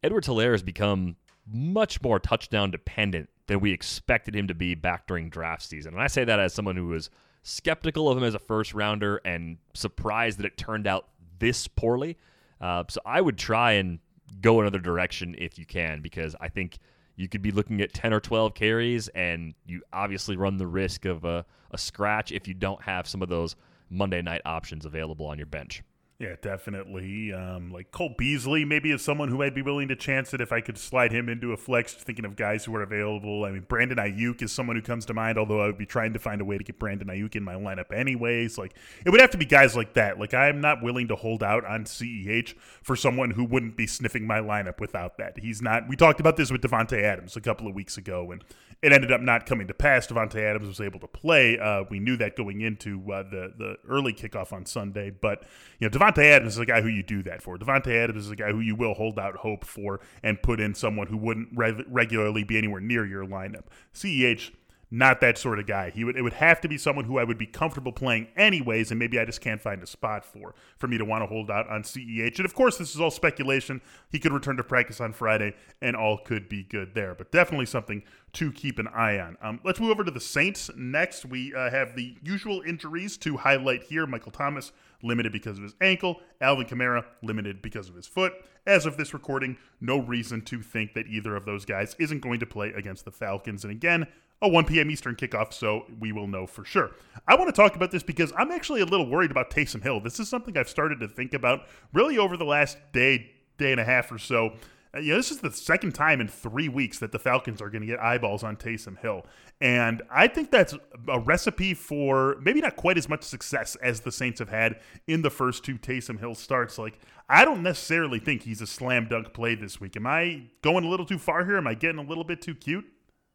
Edward 0.03 0.25
Helaire 0.25 0.51
has 0.51 0.63
become 0.63 1.15
much 1.51 2.01
more 2.01 2.19
touchdown 2.19 2.71
dependent 2.71 3.29
than 3.47 3.59
we 3.59 3.71
expected 3.71 4.35
him 4.35 4.47
to 4.47 4.53
be 4.53 4.75
back 4.75 5.07
during 5.07 5.29
draft 5.29 5.63
season. 5.63 5.93
And 5.93 6.01
I 6.01 6.07
say 6.07 6.23
that 6.23 6.39
as 6.39 6.53
someone 6.53 6.75
who 6.75 6.87
was 6.87 7.09
skeptical 7.43 8.09
of 8.09 8.17
him 8.17 8.23
as 8.23 8.35
a 8.35 8.39
first 8.39 8.73
rounder 8.73 9.21
and 9.25 9.57
surprised 9.73 10.39
that 10.39 10.45
it 10.45 10.57
turned 10.57 10.87
out 10.87 11.07
this 11.39 11.67
poorly. 11.67 12.17
Uh, 12.61 12.83
so 12.87 13.01
I 13.05 13.19
would 13.19 13.37
try 13.37 13.73
and 13.73 13.99
go 14.39 14.61
another 14.61 14.79
direction 14.79 15.35
if 15.37 15.57
you 15.57 15.65
can, 15.65 16.01
because 16.01 16.35
I 16.39 16.47
think 16.47 16.77
you 17.15 17.27
could 17.27 17.41
be 17.41 17.51
looking 17.51 17.81
at 17.81 17.93
10 17.93 18.13
or 18.13 18.19
12 18.19 18.53
carries, 18.53 19.07
and 19.09 19.53
you 19.65 19.81
obviously 19.91 20.37
run 20.37 20.57
the 20.57 20.67
risk 20.67 21.05
of 21.05 21.25
a, 21.25 21.45
a 21.71 21.77
scratch 21.77 22.31
if 22.31 22.47
you 22.47 22.53
don't 22.53 22.81
have 22.83 23.07
some 23.07 23.21
of 23.21 23.29
those 23.29 23.55
Monday 23.89 24.21
night 24.21 24.41
options 24.45 24.85
available 24.85 25.25
on 25.25 25.37
your 25.37 25.47
bench. 25.47 25.83
Yeah, 26.21 26.35
definitely. 26.39 27.33
Um, 27.33 27.71
like 27.71 27.89
Cole 27.89 28.13
Beasley, 28.15 28.63
maybe 28.63 28.91
is 28.91 29.01
someone 29.01 29.29
who 29.29 29.41
I'd 29.41 29.55
be 29.55 29.63
willing 29.63 29.87
to 29.87 29.95
chance 29.95 30.35
it 30.35 30.39
if 30.39 30.51
I 30.51 30.61
could 30.61 30.77
slide 30.77 31.11
him 31.11 31.27
into 31.27 31.51
a 31.51 31.57
flex. 31.57 31.95
Thinking 31.95 32.25
of 32.25 32.35
guys 32.35 32.63
who 32.63 32.75
are 32.75 32.83
available. 32.83 33.43
I 33.43 33.49
mean, 33.49 33.65
Brandon 33.67 33.97
Aiyuk 33.97 34.43
is 34.43 34.51
someone 34.51 34.75
who 34.75 34.83
comes 34.83 35.07
to 35.07 35.15
mind. 35.15 35.39
Although 35.39 35.61
I 35.61 35.65
would 35.65 35.79
be 35.79 35.87
trying 35.87 36.13
to 36.13 36.19
find 36.19 36.39
a 36.39 36.45
way 36.45 36.59
to 36.59 36.63
get 36.63 36.77
Brandon 36.77 37.07
Aiyuk 37.07 37.35
in 37.35 37.43
my 37.43 37.55
lineup 37.55 37.91
anyways. 37.91 38.59
Like 38.59 38.75
it 39.03 39.09
would 39.09 39.19
have 39.19 39.31
to 39.31 39.37
be 39.39 39.45
guys 39.45 39.75
like 39.75 39.95
that. 39.95 40.19
Like 40.19 40.35
I 40.35 40.47
am 40.47 40.61
not 40.61 40.83
willing 40.83 41.07
to 41.07 41.15
hold 41.15 41.41
out 41.41 41.65
on 41.65 41.85
CEH 41.85 42.53
for 42.83 42.95
someone 42.95 43.31
who 43.31 43.43
wouldn't 43.43 43.75
be 43.75 43.87
sniffing 43.87 44.27
my 44.27 44.41
lineup 44.41 44.79
without 44.79 45.17
that. 45.17 45.39
He's 45.39 45.59
not. 45.59 45.89
We 45.89 45.95
talked 45.95 46.19
about 46.19 46.37
this 46.37 46.51
with 46.51 46.61
Davante 46.61 47.01
Adams 47.01 47.35
a 47.35 47.41
couple 47.41 47.67
of 47.67 47.73
weeks 47.73 47.97
ago, 47.97 48.31
and 48.31 48.43
it 48.81 48.91
ended 48.91 49.11
up 49.11 49.21
not 49.21 49.45
coming 49.45 49.67
to 49.67 49.73
pass. 49.73 50.07
Davante 50.07 50.41
Adams 50.41 50.67
was 50.67 50.81
able 50.81 50.99
to 50.99 51.07
play. 51.07 51.57
Uh, 51.59 51.83
we 51.89 51.99
knew 51.99 52.17
that 52.17 52.35
going 52.35 52.61
into 52.61 53.11
uh, 53.11 53.23
the 53.23 53.53
the 53.57 53.77
early 53.87 54.13
kickoff 54.13 54.51
on 54.51 54.65
Sunday, 54.65 55.11
but 55.11 55.43
you 55.79 55.87
know 55.87 55.89
Davante 56.11 56.31
Adams 56.31 56.53
is 56.53 56.59
a 56.59 56.65
guy 56.65 56.81
who 56.81 56.87
you 56.87 57.03
do 57.03 57.23
that 57.23 57.41
for. 57.41 57.57
Davante 57.57 57.95
Adams 57.95 58.25
is 58.25 58.31
a 58.31 58.35
guy 58.35 58.51
who 58.51 58.59
you 58.59 58.75
will 58.75 58.93
hold 58.93 59.17
out 59.19 59.37
hope 59.37 59.65
for 59.65 59.99
and 60.23 60.41
put 60.41 60.59
in 60.59 60.73
someone 60.73 61.07
who 61.07 61.17
wouldn't 61.17 61.49
re- 61.55 61.83
regularly 61.87 62.43
be 62.43 62.57
anywhere 62.57 62.81
near 62.81 63.05
your 63.05 63.25
lineup. 63.25 63.65
CEH 63.93 64.51
not 64.93 65.21
that 65.21 65.37
sort 65.37 65.57
of 65.57 65.65
guy. 65.65 65.89
He 65.89 66.03
would 66.03 66.17
it 66.17 66.21
would 66.21 66.33
have 66.33 66.59
to 66.61 66.67
be 66.67 66.77
someone 66.77 67.05
who 67.05 67.17
I 67.17 67.23
would 67.23 67.37
be 67.37 67.45
comfortable 67.45 67.93
playing 67.93 68.27
anyways, 68.35 68.91
and 68.91 68.99
maybe 68.99 69.17
I 69.17 69.25
just 69.25 69.39
can't 69.39 69.61
find 69.61 69.81
a 69.81 69.87
spot 69.87 70.25
for 70.25 70.53
for 70.77 70.87
me 70.87 70.97
to 70.97 71.05
want 71.05 71.23
to 71.23 71.27
hold 71.27 71.49
out 71.49 71.69
on 71.69 71.83
CEH. 71.83 72.37
And 72.37 72.45
of 72.45 72.53
course, 72.53 72.77
this 72.77 72.93
is 72.93 72.99
all 72.99 73.09
speculation. 73.09 73.81
He 74.09 74.19
could 74.19 74.33
return 74.33 74.57
to 74.57 74.63
practice 74.63 74.99
on 74.99 75.13
Friday, 75.13 75.55
and 75.81 75.95
all 75.95 76.17
could 76.17 76.49
be 76.49 76.63
good 76.63 76.93
there. 76.93 77.15
But 77.15 77.31
definitely 77.31 77.67
something 77.67 78.03
to 78.33 78.51
keep 78.51 78.79
an 78.79 78.87
eye 78.87 79.17
on. 79.17 79.37
Um, 79.41 79.59
let's 79.63 79.79
move 79.79 79.91
over 79.91 80.03
to 80.03 80.11
the 80.11 80.19
Saints 80.19 80.69
next. 80.75 81.25
We 81.25 81.55
uh, 81.55 81.69
have 81.69 81.95
the 81.95 82.15
usual 82.21 82.61
injuries 82.61 83.17
to 83.17 83.37
highlight 83.37 83.83
here. 83.83 84.05
Michael 84.05 84.31
Thomas 84.31 84.73
limited 85.03 85.31
because 85.31 85.57
of 85.57 85.63
his 85.63 85.75
ankle. 85.81 86.21
Alvin 86.41 86.65
Kamara 86.65 87.05
limited 87.23 87.61
because 87.61 87.89
of 87.89 87.95
his 87.95 88.07
foot. 88.07 88.33
As 88.67 88.85
of 88.85 88.97
this 88.97 89.13
recording, 89.13 89.57
no 89.79 89.99
reason 89.99 90.41
to 90.43 90.61
think 90.61 90.93
that 90.93 91.07
either 91.07 91.35
of 91.35 91.45
those 91.45 91.65
guys 91.65 91.95
isn't 91.97 92.19
going 92.19 92.39
to 92.39 92.45
play 92.45 92.69
against 92.69 93.05
the 93.05 93.11
Falcons. 93.11 93.63
And 93.63 93.71
again, 93.71 94.07
a 94.41 94.47
1 94.47 94.65
p.m. 94.65 94.89
Eastern 94.89 95.15
kickoff, 95.15 95.53
so 95.53 95.85
we 95.99 96.11
will 96.11 96.27
know 96.27 96.47
for 96.47 96.65
sure. 96.65 96.91
I 97.27 97.35
want 97.35 97.53
to 97.53 97.61
talk 97.61 97.75
about 97.75 97.91
this 97.91 98.03
because 98.03 98.33
I'm 98.35 98.51
actually 98.51 98.81
a 98.81 98.85
little 98.85 99.07
worried 99.07 99.31
about 99.31 99.51
Taysom 99.51 99.83
Hill. 99.83 99.99
This 99.99 100.19
is 100.19 100.29
something 100.29 100.57
I've 100.57 100.69
started 100.69 100.99
to 101.01 101.07
think 101.07 101.33
about 101.33 101.67
really 101.93 102.17
over 102.17 102.37
the 102.37 102.45
last 102.45 102.77
day, 102.91 103.31
day 103.57 103.71
and 103.71 103.79
a 103.79 103.83
half 103.83 104.11
or 104.11 104.17
so. 104.17 104.53
Uh, 104.95 104.99
you 104.99 105.11
know, 105.11 105.17
this 105.17 105.31
is 105.31 105.39
the 105.39 105.51
second 105.51 105.93
time 105.93 106.19
in 106.19 106.27
three 106.27 106.69
weeks 106.69 106.99
that 106.99 107.11
the 107.11 107.19
Falcons 107.19 107.61
are 107.61 107.69
going 107.69 107.81
to 107.81 107.87
get 107.87 107.99
eyeballs 107.99 108.43
on 108.43 108.57
Taysom 108.57 108.97
Hill. 108.97 109.25
And 109.61 110.01
I 110.09 110.27
think 110.27 110.49
that's 110.49 110.73
a 111.07 111.19
recipe 111.19 111.75
for 111.75 112.37
maybe 112.41 112.61
not 112.61 112.75
quite 112.75 112.97
as 112.97 113.07
much 113.07 113.21
success 113.23 113.75
as 113.75 114.01
the 114.01 114.11
Saints 114.11 114.39
have 114.39 114.49
had 114.49 114.79
in 115.07 115.21
the 115.21 115.29
first 115.29 115.63
two 115.63 115.77
Taysom 115.77 116.19
Hill 116.19 116.33
starts. 116.33 116.79
Like, 116.79 116.99
I 117.29 117.45
don't 117.45 117.61
necessarily 117.61 118.17
think 118.17 118.41
he's 118.41 118.59
a 118.59 118.67
slam 118.67 119.07
dunk 119.07 119.33
play 119.33 119.53
this 119.53 119.79
week. 119.79 119.95
Am 119.95 120.07
I 120.07 120.47
going 120.63 120.83
a 120.83 120.89
little 120.89 121.05
too 121.05 121.19
far 121.19 121.45
here? 121.45 121.57
Am 121.57 121.67
I 121.67 121.75
getting 121.75 121.99
a 121.99 122.07
little 122.07 122.23
bit 122.23 122.41
too 122.41 122.55
cute? 122.55 122.85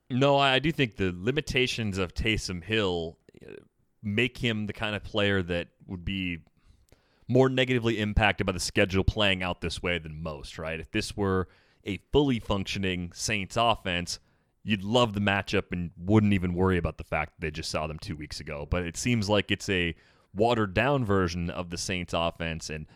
No, 0.09 0.39
I 0.39 0.59
do 0.59 0.71
think 0.71 0.97
the 0.97 1.13
limitations 1.17 1.99
of 1.99 2.15
Taysom 2.15 2.63
Hill 2.63 3.19
uh, 3.45 3.55
make 4.03 4.39
him 4.39 4.67
the 4.67 4.73
kind 4.73 4.95
of 4.95 5.03
player 5.03 5.43
that 5.43 5.69
would 5.87 6.05
be 6.05 6.39
more 7.29 7.49
negatively 7.49 7.99
impacted 7.99 8.47
by 8.47 8.53
the 8.53 8.61
schedule 8.61 9.03
playing 9.03 9.43
out 9.43 9.61
this 9.61 9.83
way 9.83 9.99
than 9.99 10.23
most, 10.23 10.59
right? 10.59 10.79
If 10.79 10.93
this 10.93 11.17
were 11.17 11.49
a 11.85 11.99
fully 12.13 12.39
functioning 12.39 13.11
Saints 13.15 13.57
offense, 13.59 14.21
you'd 14.63 14.85
love 14.85 15.13
the 15.13 15.21
matchup 15.21 15.73
and 15.73 15.91
wouldn't 15.97 16.33
even 16.33 16.55
worry 16.55 16.79
about 16.79 16.99
the 16.99 17.05
fact 17.05 17.35
that 17.35 17.45
they 17.45 17.51
just 17.51 17.71
saw 17.71 17.87
them 17.87 17.99
two 17.99 18.17
weeks 18.17 18.39
ago. 18.39 18.67
But 18.69 18.85
it 18.85 18.97
seems 18.97 19.29
like 19.29 19.51
it's 19.51 19.69
a 19.69 19.95
watered 20.35 20.75
down 20.75 21.05
version 21.05 21.51
of 21.51 21.71
the 21.71 21.79
Saints 21.79 22.15
offense. 22.17 22.71
And 22.71 22.87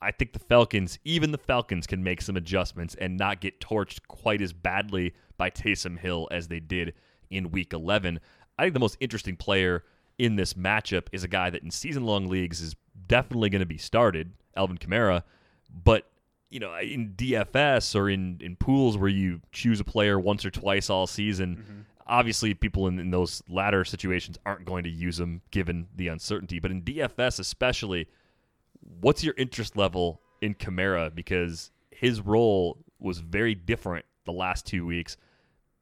I 0.00 0.12
think 0.12 0.32
the 0.32 0.38
Falcons, 0.38 0.98
even 1.04 1.32
the 1.32 1.38
Falcons, 1.38 1.86
can 1.86 2.04
make 2.04 2.22
some 2.22 2.36
adjustments 2.36 2.94
and 2.96 3.16
not 3.16 3.40
get 3.40 3.60
torched 3.60 4.00
quite 4.08 4.42
as 4.42 4.52
badly 4.52 5.14
by 5.36 5.50
Taysom 5.50 5.98
Hill 5.98 6.28
as 6.30 6.48
they 6.48 6.60
did 6.60 6.94
in 7.30 7.50
week 7.50 7.72
11. 7.72 8.20
I 8.58 8.62
think 8.62 8.74
the 8.74 8.80
most 8.80 8.96
interesting 9.00 9.36
player 9.36 9.84
in 10.18 10.36
this 10.36 10.54
matchup 10.54 11.08
is 11.12 11.24
a 11.24 11.28
guy 11.28 11.50
that 11.50 11.62
in 11.62 11.70
season 11.70 12.04
long 12.04 12.26
leagues 12.28 12.60
is 12.60 12.74
definitely 13.06 13.50
going 13.50 13.60
to 13.60 13.66
be 13.66 13.78
started, 13.78 14.32
Alvin 14.56 14.78
Kamara. 14.78 15.22
But, 15.84 16.08
you 16.48 16.60
know, 16.60 16.74
in 16.76 17.14
DFS 17.16 17.94
or 17.94 18.08
in, 18.08 18.38
in 18.40 18.56
pools 18.56 18.96
where 18.96 19.08
you 19.08 19.40
choose 19.52 19.80
a 19.80 19.84
player 19.84 20.18
once 20.18 20.44
or 20.44 20.50
twice 20.50 20.88
all 20.88 21.06
season, 21.06 21.56
mm-hmm. 21.56 21.80
obviously 22.06 22.54
people 22.54 22.86
in, 22.86 22.98
in 22.98 23.10
those 23.10 23.42
latter 23.48 23.84
situations 23.84 24.38
aren't 24.46 24.64
going 24.64 24.84
to 24.84 24.90
use 24.90 25.18
them 25.18 25.42
given 25.50 25.86
the 25.94 26.08
uncertainty. 26.08 26.58
But 26.58 26.70
in 26.70 26.82
DFS, 26.82 27.38
especially, 27.40 28.08
what's 29.00 29.22
your 29.22 29.34
interest 29.36 29.76
level 29.76 30.20
in 30.40 30.54
Kamara? 30.54 31.14
Because 31.14 31.70
his 31.90 32.20
role 32.20 32.78
was 32.98 33.18
very 33.18 33.54
different 33.54 34.06
the 34.24 34.32
last 34.32 34.66
two 34.66 34.86
weeks. 34.86 35.16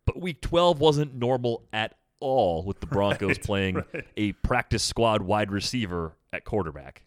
But 0.07 0.21
week 0.21 0.41
12 0.41 0.81
wasn't 0.81 1.15
normal 1.15 1.65
at 1.73 1.95
all 2.21 2.65
with 2.65 2.81
the 2.81 2.87
Broncos 2.89 3.29
right, 3.29 3.43
playing 3.43 3.75
right. 3.77 4.05
a 4.17 4.33
practice 4.33 4.83
squad 4.83 5.23
wide 5.23 5.51
receiver 5.51 6.17
at 6.33 6.45
quarterback. 6.45 7.05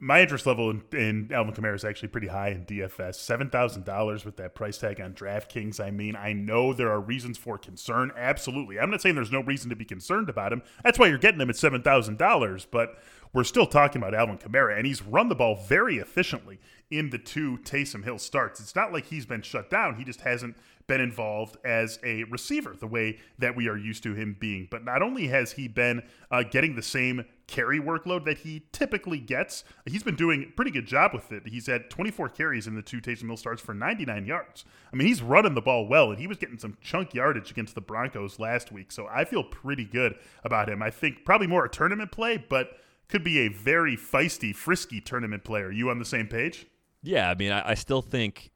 My 0.00 0.20
interest 0.20 0.44
level 0.44 0.70
in, 0.70 0.82
in 0.92 1.30
Alvin 1.32 1.54
Kamara 1.54 1.74
is 1.74 1.84
actually 1.84 2.08
pretty 2.08 2.26
high 2.26 2.48
in 2.48 2.66
DFS. 2.66 3.14
Seven 3.14 3.48
thousand 3.48 3.84
dollars 3.84 4.24
with 4.24 4.36
that 4.36 4.54
price 4.54 4.76
tag 4.76 5.00
on 5.00 5.14
DraftKings. 5.14 5.80
I 5.80 5.90
mean, 5.90 6.14
I 6.16 6.32
know 6.32 6.74
there 6.74 6.90
are 6.90 7.00
reasons 7.00 7.38
for 7.38 7.56
concern. 7.56 8.10
Absolutely, 8.16 8.78
I'm 8.78 8.90
not 8.90 9.00
saying 9.00 9.14
there's 9.14 9.32
no 9.32 9.40
reason 9.40 9.70
to 9.70 9.76
be 9.76 9.84
concerned 9.84 10.28
about 10.28 10.52
him. 10.52 10.62
That's 10.82 10.98
why 10.98 11.06
you're 11.06 11.16
getting 11.16 11.40
him 11.40 11.48
at 11.48 11.56
seven 11.56 11.80
thousand 11.80 12.18
dollars. 12.18 12.66
But 12.70 12.98
we're 13.32 13.44
still 13.44 13.66
talking 13.66 14.02
about 14.02 14.14
Alvin 14.14 14.36
Kamara, 14.36 14.76
and 14.76 14.86
he's 14.86 15.00
run 15.00 15.28
the 15.28 15.34
ball 15.34 15.56
very 15.56 15.98
efficiently 15.98 16.60
in 16.98 17.10
the 17.10 17.18
two 17.18 17.58
Taysom 17.58 18.04
Hill 18.04 18.18
starts. 18.18 18.60
It's 18.60 18.76
not 18.76 18.92
like 18.92 19.06
he's 19.06 19.26
been 19.26 19.42
shut 19.42 19.70
down. 19.70 19.96
He 19.96 20.04
just 20.04 20.20
hasn't 20.20 20.56
been 20.86 21.00
involved 21.00 21.56
as 21.64 21.98
a 22.04 22.24
receiver 22.24 22.74
the 22.78 22.86
way 22.86 23.18
that 23.38 23.56
we 23.56 23.68
are 23.68 23.76
used 23.76 24.02
to 24.02 24.14
him 24.14 24.36
being. 24.38 24.68
But 24.70 24.84
not 24.84 25.02
only 25.02 25.28
has 25.28 25.52
he 25.52 25.66
been 25.66 26.02
uh, 26.30 26.42
getting 26.42 26.74
the 26.74 26.82
same 26.82 27.24
carry 27.46 27.80
workload 27.80 28.24
that 28.24 28.38
he 28.38 28.66
typically 28.72 29.18
gets, 29.18 29.64
he's 29.86 30.02
been 30.02 30.16
doing 30.16 30.44
a 30.44 30.52
pretty 30.52 30.70
good 30.70 30.86
job 30.86 31.12
with 31.14 31.32
it. 31.32 31.46
He's 31.46 31.66
had 31.66 31.90
24 31.90 32.28
carries 32.30 32.66
in 32.66 32.74
the 32.74 32.82
two 32.82 33.00
Taysom 33.00 33.26
Hill 33.26 33.36
starts 33.36 33.62
for 33.62 33.74
99 33.74 34.26
yards. 34.26 34.64
I 34.92 34.96
mean, 34.96 35.08
he's 35.08 35.22
running 35.22 35.54
the 35.54 35.62
ball 35.62 35.86
well, 35.86 36.10
and 36.10 36.18
he 36.18 36.26
was 36.26 36.36
getting 36.36 36.58
some 36.58 36.76
chunk 36.80 37.14
yardage 37.14 37.50
against 37.50 37.74
the 37.74 37.80
Broncos 37.80 38.38
last 38.38 38.70
week. 38.70 38.92
So 38.92 39.06
I 39.10 39.24
feel 39.24 39.42
pretty 39.42 39.84
good 39.84 40.16
about 40.44 40.68
him. 40.68 40.82
I 40.82 40.90
think 40.90 41.24
probably 41.24 41.46
more 41.46 41.64
a 41.64 41.70
tournament 41.70 42.12
play, 42.12 42.36
but 42.36 42.78
could 43.08 43.24
be 43.24 43.40
a 43.40 43.48
very 43.48 43.96
feisty, 43.96 44.54
frisky 44.54 45.00
tournament 45.00 45.44
player. 45.44 45.70
You 45.70 45.90
on 45.90 45.98
the 45.98 46.04
same 46.04 46.26
page? 46.26 46.66
Yeah, 47.04 47.30
I 47.30 47.34
mean, 47.34 47.52
I, 47.52 47.70
I 47.70 47.74
still 47.74 48.02
think 48.02 48.50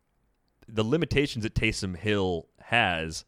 the 0.67 0.83
limitations 0.83 1.45
that 1.45 1.55
Taysom 1.55 1.97
Hill 1.97 2.49
has 2.61 3.25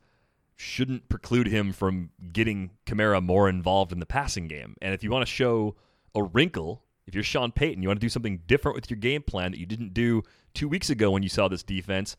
shouldn't 0.56 1.08
preclude 1.08 1.46
him 1.46 1.72
from 1.72 2.10
getting 2.32 2.70
Kamara 2.86 3.22
more 3.22 3.48
involved 3.48 3.92
in 3.92 4.00
the 4.00 4.06
passing 4.06 4.48
game. 4.48 4.76
And 4.82 4.92
if 4.92 5.02
you 5.04 5.10
want 5.10 5.26
to 5.26 5.32
show 5.32 5.76
a 6.14 6.22
wrinkle, 6.22 6.82
if 7.06 7.14
you're 7.14 7.24
Sean 7.24 7.52
Payton, 7.52 7.82
you 7.82 7.88
want 7.88 8.00
to 8.00 8.04
do 8.04 8.10
something 8.10 8.40
different 8.46 8.76
with 8.76 8.90
your 8.90 8.98
game 8.98 9.22
plan 9.22 9.52
that 9.52 9.58
you 9.58 9.66
didn't 9.66 9.94
do 9.94 10.22
two 10.54 10.68
weeks 10.68 10.90
ago 10.90 11.10
when 11.10 11.22
you 11.22 11.28
saw 11.28 11.48
this 11.48 11.62
defense, 11.62 12.16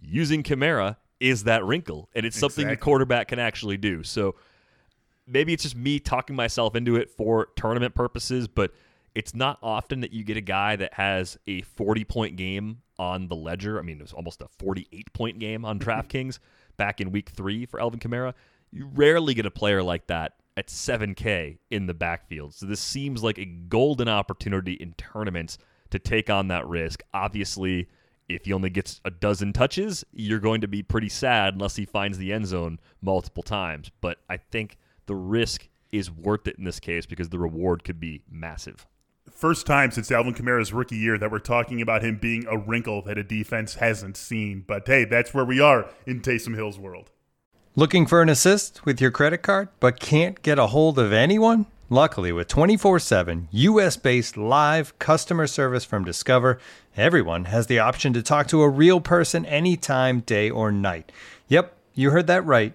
using 0.00 0.42
Kamara 0.42 0.96
is 1.20 1.44
that 1.44 1.64
wrinkle. 1.64 2.08
And 2.14 2.24
it's 2.24 2.38
something 2.38 2.62
exactly. 2.64 2.76
the 2.76 2.80
quarterback 2.80 3.28
can 3.28 3.38
actually 3.38 3.76
do. 3.76 4.02
So 4.02 4.34
maybe 5.26 5.52
it's 5.52 5.62
just 5.62 5.76
me 5.76 5.98
talking 5.98 6.36
myself 6.36 6.74
into 6.74 6.96
it 6.96 7.10
for 7.10 7.48
tournament 7.56 7.94
purposes, 7.94 8.48
but 8.48 8.72
it's 9.14 9.34
not 9.34 9.58
often 9.62 10.00
that 10.00 10.12
you 10.12 10.24
get 10.24 10.36
a 10.36 10.42
guy 10.42 10.76
that 10.76 10.94
has 10.94 11.38
a 11.46 11.62
40 11.62 12.04
point 12.04 12.36
game 12.36 12.82
on 12.98 13.28
the 13.28 13.36
ledger. 13.36 13.78
I 13.78 13.82
mean, 13.82 13.98
it 13.98 14.02
was 14.02 14.12
almost 14.12 14.42
a 14.42 14.48
48 14.58 15.12
point 15.12 15.38
game 15.38 15.64
on 15.64 15.78
DraftKings 15.80 16.38
back 16.76 17.00
in 17.00 17.12
week 17.12 17.30
three 17.30 17.66
for 17.66 17.80
Alvin 17.80 18.00
Kamara. 18.00 18.34
You 18.72 18.90
rarely 18.92 19.34
get 19.34 19.46
a 19.46 19.50
player 19.50 19.82
like 19.82 20.08
that 20.08 20.34
at 20.56 20.68
7K 20.68 21.58
in 21.70 21.86
the 21.86 21.94
backfield. 21.94 22.54
So 22.54 22.66
this 22.66 22.80
seems 22.80 23.22
like 23.22 23.38
a 23.38 23.44
golden 23.44 24.08
opportunity 24.08 24.74
in 24.74 24.94
tournaments 24.94 25.58
to 25.90 25.98
take 25.98 26.28
on 26.28 26.48
that 26.48 26.66
risk. 26.66 27.02
Obviously, 27.12 27.88
if 28.28 28.46
he 28.46 28.52
only 28.52 28.70
gets 28.70 29.00
a 29.04 29.10
dozen 29.10 29.52
touches, 29.52 30.04
you're 30.12 30.40
going 30.40 30.60
to 30.62 30.68
be 30.68 30.82
pretty 30.82 31.08
sad 31.08 31.54
unless 31.54 31.76
he 31.76 31.84
finds 31.84 32.18
the 32.18 32.32
end 32.32 32.46
zone 32.46 32.80
multiple 33.00 33.42
times. 33.42 33.90
But 34.00 34.18
I 34.28 34.38
think 34.38 34.78
the 35.06 35.14
risk 35.14 35.68
is 35.92 36.10
worth 36.10 36.48
it 36.48 36.56
in 36.58 36.64
this 36.64 36.80
case 36.80 37.06
because 37.06 37.28
the 37.28 37.38
reward 37.38 37.84
could 37.84 38.00
be 38.00 38.22
massive 38.28 38.86
first 39.30 39.66
time 39.66 39.90
since 39.90 40.10
Alvin 40.10 40.32
Kamara's 40.32 40.72
rookie 40.72 40.96
year 40.96 41.18
that 41.18 41.30
we're 41.30 41.38
talking 41.38 41.82
about 41.82 42.02
him 42.02 42.16
being 42.16 42.46
a 42.46 42.56
wrinkle 42.56 43.02
that 43.02 43.18
a 43.18 43.22
defense 43.22 43.74
hasn't 43.74 44.16
seen. 44.16 44.64
But 44.66 44.86
hey, 44.86 45.04
that's 45.04 45.34
where 45.34 45.44
we 45.44 45.60
are 45.60 45.90
in 46.06 46.20
Taysom 46.20 46.54
Hill's 46.54 46.78
world. 46.78 47.10
Looking 47.76 48.06
for 48.06 48.22
an 48.22 48.28
assist 48.28 48.86
with 48.86 49.00
your 49.00 49.10
credit 49.10 49.38
card, 49.38 49.68
but 49.80 49.98
can't 49.98 50.40
get 50.42 50.58
a 50.58 50.68
hold 50.68 50.98
of 50.98 51.12
anyone? 51.12 51.66
Luckily, 51.90 52.32
with 52.32 52.48
24 52.48 52.98
7 52.98 53.48
US 53.50 53.96
based 53.96 54.36
live 54.36 54.98
customer 54.98 55.46
service 55.46 55.84
from 55.84 56.04
Discover, 56.04 56.58
everyone 56.96 57.44
has 57.46 57.66
the 57.66 57.80
option 57.80 58.12
to 58.14 58.22
talk 58.22 58.46
to 58.48 58.62
a 58.62 58.68
real 58.68 59.00
person 59.00 59.44
anytime, 59.44 60.20
day 60.20 60.48
or 60.48 60.72
night. 60.72 61.12
Yep, 61.48 61.76
you 61.94 62.10
heard 62.10 62.26
that 62.28 62.46
right 62.46 62.74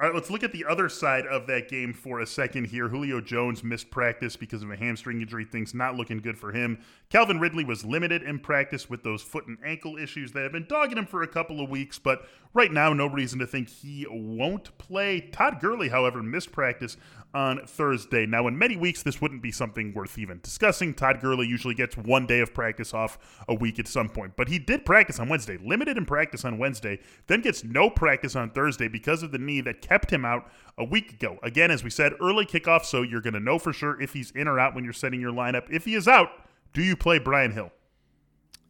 All 0.00 0.06
right, 0.06 0.14
let's 0.14 0.30
look 0.30 0.44
at 0.44 0.52
the 0.52 0.64
other 0.64 0.88
side 0.88 1.26
of 1.26 1.48
that 1.48 1.68
game 1.68 1.92
for 1.92 2.20
a 2.20 2.26
second 2.26 2.68
here. 2.68 2.86
Julio 2.86 3.20
Jones 3.20 3.64
missed 3.64 3.90
practice 3.90 4.36
because 4.36 4.62
of 4.62 4.70
a 4.70 4.76
hamstring 4.76 5.20
injury. 5.20 5.44
Things 5.44 5.74
not 5.74 5.96
looking 5.96 6.18
good 6.18 6.38
for 6.38 6.52
him. 6.52 6.78
Calvin 7.10 7.40
Ridley 7.40 7.64
was 7.64 7.84
limited 7.84 8.22
in 8.22 8.38
practice 8.38 8.88
with 8.88 9.02
those 9.02 9.22
foot 9.22 9.48
and 9.48 9.58
ankle 9.64 9.96
issues 9.96 10.30
that 10.32 10.44
have 10.44 10.52
been 10.52 10.66
dogging 10.68 10.98
him 10.98 11.06
for 11.06 11.22
a 11.22 11.26
couple 11.26 11.60
of 11.60 11.68
weeks, 11.68 11.98
but 11.98 12.28
right 12.54 12.70
now, 12.70 12.92
no 12.92 13.06
reason 13.06 13.40
to 13.40 13.46
think 13.46 13.68
he 13.68 14.06
won't 14.08 14.78
play. 14.78 15.20
Todd 15.20 15.58
Gurley, 15.60 15.88
however, 15.88 16.22
missed 16.22 16.52
practice 16.52 16.96
on 17.34 17.66
Thursday. 17.66 18.24
Now, 18.24 18.46
in 18.46 18.56
many 18.56 18.76
weeks, 18.76 19.02
this 19.02 19.20
wouldn't 19.20 19.42
be 19.42 19.52
something 19.52 19.92
worth 19.92 20.16
even 20.16 20.40
discussing. 20.42 20.94
Todd 20.94 21.20
Gurley 21.20 21.46
usually 21.46 21.74
gets 21.74 21.96
one 21.96 22.26
day 22.26 22.40
of 22.40 22.54
practice 22.54 22.94
off 22.94 23.18
a 23.48 23.54
week 23.54 23.78
at 23.78 23.88
some 23.88 24.08
point, 24.08 24.34
but 24.36 24.48
he 24.48 24.58
did 24.58 24.86
practice 24.86 25.18
on 25.18 25.28
Wednesday, 25.28 25.58
limited 25.58 25.98
in 25.98 26.06
practice 26.06 26.44
on 26.44 26.56
Wednesday, 26.56 27.00
then 27.26 27.40
gets 27.40 27.64
no 27.64 27.90
practice 27.90 28.34
on 28.36 28.50
Thursday 28.50 28.88
because 28.88 29.22
of 29.22 29.32
the 29.32 29.38
knee 29.38 29.60
that 29.60 29.82
kept 29.88 30.12
him 30.12 30.24
out 30.24 30.50
a 30.76 30.84
week 30.84 31.12
ago. 31.12 31.38
Again, 31.42 31.70
as 31.70 31.82
we 31.82 31.90
said, 31.90 32.12
early 32.20 32.46
kickoff, 32.46 32.84
so 32.84 33.02
you're 33.02 33.20
going 33.20 33.34
to 33.34 33.40
know 33.40 33.58
for 33.58 33.72
sure 33.72 34.00
if 34.00 34.12
he's 34.12 34.30
in 34.30 34.46
or 34.46 34.60
out 34.60 34.74
when 34.74 34.84
you're 34.84 34.92
setting 34.92 35.20
your 35.20 35.32
lineup. 35.32 35.66
If 35.70 35.84
he 35.84 35.94
is 35.94 36.06
out, 36.06 36.28
Do 36.74 36.82
you 36.82 36.96
play 36.96 37.18
Brian 37.18 37.52
Hill? 37.52 37.72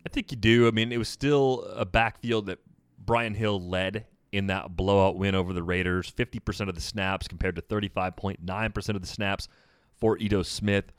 I 0.06 0.08
think 0.08 0.30
you 0.30 0.36
do. 0.36 0.68
I 0.68 0.70
mean, 0.70 0.92
it 0.92 0.98
was 0.98 1.08
still 1.08 1.62
a 1.74 1.84
backfield 1.84 2.46
that 2.46 2.60
Brian 2.98 3.34
Hill 3.34 3.60
led 3.60 4.06
in 4.32 4.46
that 4.46 4.76
blowout 4.76 5.16
win 5.16 5.34
over 5.34 5.52
the 5.52 5.62
Raiders. 5.62 6.10
50% 6.10 6.68
of 6.68 6.74
the 6.74 6.80
snaps 6.80 7.28
compared 7.28 7.56
to 7.56 7.62
35.9% 7.62 8.88
of 8.94 9.00
the 9.00 9.06
snaps 9.06 9.48
for 9.96 10.16
Ito 10.18 10.42
Smith. 10.42 10.92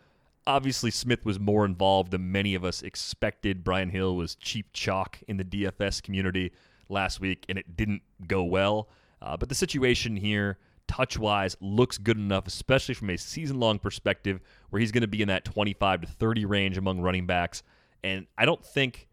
Obviously, 0.46 0.92
Smith 0.92 1.26
was 1.26 1.40
more 1.40 1.66
involved 1.66 2.12
than 2.12 2.32
many 2.32 2.56
of 2.56 2.64
us 2.64 2.82
expected. 2.82 3.64
Brian 3.64 3.90
Hill 3.90 4.16
was 4.16 4.36
cheap 4.36 4.68
chalk 4.74 5.20
in 5.28 5.38
the 5.38 5.44
DFS 5.44 6.02
community 6.02 6.52
last 6.90 7.20
week, 7.20 7.46
and 7.48 7.58
it 7.58 7.78
didn't 7.78 8.02
go 8.28 8.44
well. 8.44 8.90
Uh, 9.22 9.36
but 9.38 9.50
the 9.50 9.56
situation 9.56 10.16
here, 10.16 10.58
touch 10.88 11.18
wise, 11.18 11.56
looks 11.62 11.98
good 11.98 12.18
enough, 12.18 12.48
especially 12.48 12.96
from 12.96 13.10
a 13.10 13.18
season 13.18 13.60
long 13.60 13.80
perspective, 13.80 14.40
where 14.70 14.80
he's 14.80 14.92
going 14.92 15.02
to 15.02 15.08
be 15.08 15.22
in 15.22 15.28
that 15.28 15.46
25 15.46 16.02
to 16.02 16.08
30 16.08 16.46
range 16.46 16.78
among 16.78 17.00
running 17.02 17.26
backs. 17.26 17.64
And 18.04 18.28
I 18.38 18.46
don't 18.46 18.64
think 18.66 19.08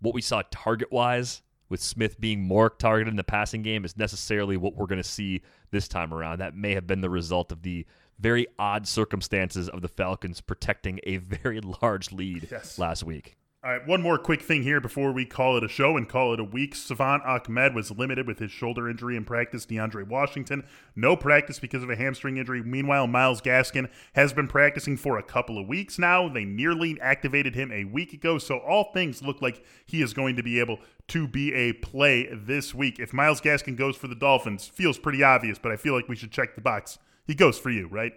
what 0.00 0.14
we 0.14 0.22
saw 0.22 0.42
target 0.50 0.90
wise 0.90 1.42
with 1.68 1.80
Smith 1.80 2.20
being 2.20 2.42
more 2.42 2.68
targeted 2.70 3.12
in 3.12 3.16
the 3.16 3.24
passing 3.24 3.62
game 3.62 3.84
is 3.84 3.96
necessarily 3.96 4.56
what 4.56 4.74
we're 4.74 4.86
going 4.86 5.02
to 5.02 5.08
see 5.08 5.42
this 5.70 5.88
time 5.88 6.12
around. 6.12 6.38
That 6.40 6.54
may 6.56 6.74
have 6.74 6.86
been 6.86 7.00
the 7.00 7.08
result 7.10 7.50
of 7.52 7.62
the 7.62 7.86
very 8.18 8.46
odd 8.58 8.86
circumstances 8.86 9.68
of 9.68 9.80
the 9.80 9.88
Falcons 9.88 10.40
protecting 10.40 11.00
a 11.04 11.16
very 11.18 11.60
large 11.60 12.12
lead 12.12 12.48
Yes. 12.50 12.78
last 12.78 13.04
week. 13.04 13.36
All 13.64 13.70
right, 13.70 13.86
one 13.86 14.02
more 14.02 14.18
quick 14.18 14.42
thing 14.42 14.64
here 14.64 14.80
before 14.80 15.12
we 15.12 15.24
call 15.24 15.56
it 15.56 15.62
a 15.62 15.68
show 15.68 15.96
and 15.96 16.08
call 16.08 16.34
it 16.34 16.40
a 16.40 16.44
week. 16.44 16.74
Salvon 16.74 17.20
Ahmed 17.24 17.76
was 17.76 17.92
limited 17.92 18.26
with 18.26 18.40
his 18.40 18.50
shoulder 18.50 18.90
injury 18.90 19.16
in 19.16 19.24
practice. 19.24 19.66
DeAndre 19.66 20.08
Washington, 20.08 20.64
no 20.96 21.14
practice 21.14 21.60
because 21.60 21.84
of 21.84 21.88
a 21.88 21.94
hamstring 21.94 22.38
injury. 22.38 22.60
Meanwhile, 22.60 23.06
Myles 23.06 23.40
Gaskin 23.40 23.88
has 24.14 24.32
been 24.32 24.48
practicing 24.48 24.96
for 24.96 25.16
a 25.16 25.22
couple 25.22 25.58
of 25.60 25.68
weeks 25.68 25.96
now. 25.96 26.28
They 26.28 26.44
nearly 26.44 27.00
activated 27.00 27.54
him 27.54 27.70
a 27.70 27.84
week 27.84 28.12
ago, 28.12 28.36
so 28.38 28.58
all 28.58 28.90
things 28.92 29.22
look 29.22 29.40
like 29.40 29.64
he 29.86 30.02
is 30.02 30.12
going 30.12 30.34
to 30.34 30.42
be 30.42 30.58
able 30.58 30.80
to 31.06 31.28
be 31.28 31.54
a 31.54 31.74
play 31.74 32.28
this 32.32 32.74
week. 32.74 32.98
If 32.98 33.12
Myles 33.12 33.40
Gaskin 33.40 33.76
goes 33.76 33.94
for 33.94 34.08
the 34.08 34.16
Dolphins, 34.16 34.66
feels 34.66 34.98
pretty 34.98 35.22
obvious, 35.22 35.60
but 35.60 35.70
I 35.70 35.76
feel 35.76 35.94
like 35.94 36.08
we 36.08 36.16
should 36.16 36.32
check 36.32 36.56
the 36.56 36.60
box. 36.60 36.98
He 37.28 37.36
goes 37.36 37.60
for 37.60 37.70
you, 37.70 37.86
right? 37.86 38.14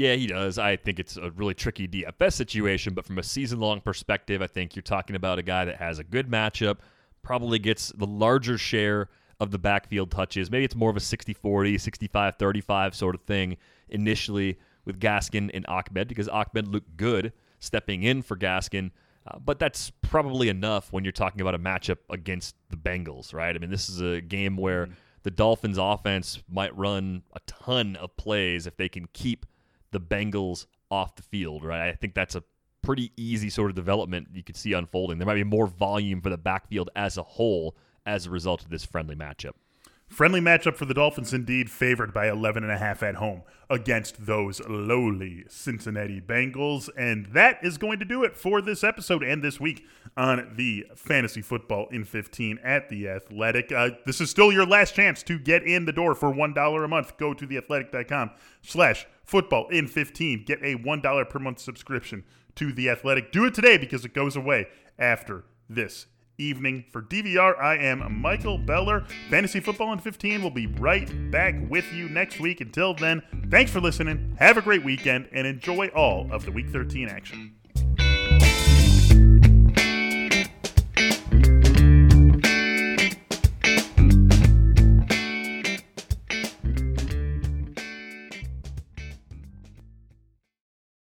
Yeah, 0.00 0.14
he 0.14 0.28
does. 0.28 0.56
I 0.56 0.76
think 0.76 0.98
it's 0.98 1.18
a 1.18 1.30
really 1.32 1.52
tricky 1.52 1.86
DFS 1.86 2.32
situation, 2.32 2.94
but 2.94 3.04
from 3.04 3.18
a 3.18 3.22
season 3.22 3.60
long 3.60 3.82
perspective, 3.82 4.40
I 4.40 4.46
think 4.46 4.74
you're 4.74 4.82
talking 4.82 5.14
about 5.14 5.38
a 5.38 5.42
guy 5.42 5.66
that 5.66 5.76
has 5.76 5.98
a 5.98 6.04
good 6.04 6.26
matchup, 6.26 6.78
probably 7.20 7.58
gets 7.58 7.92
the 7.92 8.06
larger 8.06 8.56
share 8.56 9.10
of 9.40 9.50
the 9.50 9.58
backfield 9.58 10.10
touches. 10.10 10.50
Maybe 10.50 10.64
it's 10.64 10.74
more 10.74 10.88
of 10.88 10.96
a 10.96 11.00
60 11.00 11.34
40, 11.34 11.76
65 11.76 12.36
35 12.36 12.94
sort 12.94 13.14
of 13.14 13.20
thing 13.24 13.58
initially 13.90 14.58
with 14.86 14.98
Gaskin 14.98 15.50
and 15.52 15.66
Ahmed 15.66 16.08
because 16.08 16.30
Ahmed 16.30 16.66
looked 16.66 16.96
good 16.96 17.34
stepping 17.58 18.02
in 18.02 18.22
for 18.22 18.38
Gaskin. 18.38 18.92
Uh, 19.26 19.38
but 19.38 19.58
that's 19.58 19.90
probably 20.00 20.48
enough 20.48 20.94
when 20.94 21.04
you're 21.04 21.12
talking 21.12 21.42
about 21.42 21.54
a 21.54 21.58
matchup 21.58 21.98
against 22.08 22.56
the 22.70 22.76
Bengals, 22.78 23.34
right? 23.34 23.54
I 23.54 23.58
mean, 23.58 23.68
this 23.68 23.90
is 23.90 24.00
a 24.00 24.22
game 24.22 24.56
where 24.56 24.88
the 25.24 25.30
Dolphins' 25.30 25.76
offense 25.76 26.42
might 26.48 26.74
run 26.74 27.22
a 27.34 27.40
ton 27.40 27.96
of 27.96 28.16
plays 28.16 28.66
if 28.66 28.78
they 28.78 28.88
can 28.88 29.06
keep 29.12 29.44
the 29.92 30.00
Bengals 30.00 30.66
off 30.90 31.16
the 31.16 31.22
field, 31.22 31.64
right? 31.64 31.88
I 31.88 31.92
think 31.94 32.14
that's 32.14 32.34
a 32.34 32.42
pretty 32.82 33.12
easy 33.16 33.50
sort 33.50 33.70
of 33.70 33.76
development 33.76 34.28
you 34.32 34.42
could 34.42 34.56
see 34.56 34.72
unfolding. 34.72 35.18
There 35.18 35.26
might 35.26 35.34
be 35.34 35.44
more 35.44 35.66
volume 35.66 36.20
for 36.20 36.30
the 36.30 36.38
backfield 36.38 36.90
as 36.96 37.18
a 37.18 37.22
whole 37.22 37.76
as 38.06 38.26
a 38.26 38.30
result 38.30 38.62
of 38.62 38.70
this 38.70 38.84
friendly 38.84 39.14
matchup. 39.14 39.52
Friendly 40.10 40.40
matchup 40.40 40.74
for 40.74 40.86
the 40.86 40.92
Dolphins, 40.92 41.32
indeed, 41.32 41.70
favored 41.70 42.12
by 42.12 42.26
11.5 42.26 43.02
at 43.02 43.14
home 43.14 43.42
against 43.70 44.26
those 44.26 44.60
lowly 44.68 45.44
Cincinnati 45.48 46.20
Bengals. 46.20 46.90
And 46.96 47.26
that 47.26 47.60
is 47.62 47.78
going 47.78 48.00
to 48.00 48.04
do 48.04 48.24
it 48.24 48.36
for 48.36 48.60
this 48.60 48.82
episode 48.82 49.22
and 49.22 49.40
this 49.40 49.60
week 49.60 49.86
on 50.16 50.52
the 50.56 50.84
Fantasy 50.96 51.42
Football 51.42 51.86
in 51.92 52.02
15 52.02 52.58
at 52.64 52.88
The 52.88 53.08
Athletic. 53.08 53.70
Uh, 53.70 53.90
this 54.04 54.20
is 54.20 54.28
still 54.28 54.50
your 54.50 54.66
last 54.66 54.96
chance 54.96 55.22
to 55.22 55.38
get 55.38 55.62
in 55.62 55.84
the 55.84 55.92
door 55.92 56.16
for 56.16 56.34
$1 56.34 56.84
a 56.84 56.88
month. 56.88 57.16
Go 57.16 57.32
to 57.32 57.46
theathletic.com 57.46 58.32
slash 58.62 59.06
football 59.24 59.68
in 59.68 59.86
15. 59.86 60.44
Get 60.44 60.58
a 60.60 60.74
$1 60.74 61.30
per 61.30 61.38
month 61.38 61.60
subscription 61.60 62.24
to 62.56 62.72
The 62.72 62.90
Athletic. 62.90 63.30
Do 63.30 63.44
it 63.44 63.54
today 63.54 63.78
because 63.78 64.04
it 64.04 64.12
goes 64.12 64.34
away 64.34 64.66
after 64.98 65.44
this 65.68 66.06
evening. 66.40 66.84
For 66.90 67.02
DVR, 67.02 67.60
I 67.60 67.76
am 67.76 68.20
Michael 68.20 68.58
Beller. 68.58 69.04
Fantasy 69.28 69.60
Football 69.60 69.92
in 69.92 69.98
15 69.98 70.42
will 70.42 70.50
be 70.50 70.66
right 70.66 71.30
back 71.30 71.54
with 71.68 71.92
you 71.92 72.08
next 72.08 72.40
week. 72.40 72.60
Until 72.60 72.94
then, 72.94 73.22
thanks 73.50 73.70
for 73.70 73.80
listening. 73.80 74.36
Have 74.38 74.56
a 74.56 74.62
great 74.62 74.84
weekend 74.84 75.28
and 75.32 75.46
enjoy 75.46 75.88
all 75.88 76.26
of 76.32 76.44
the 76.44 76.52
Week 76.52 76.68
13 76.70 77.08
action. 77.08 77.59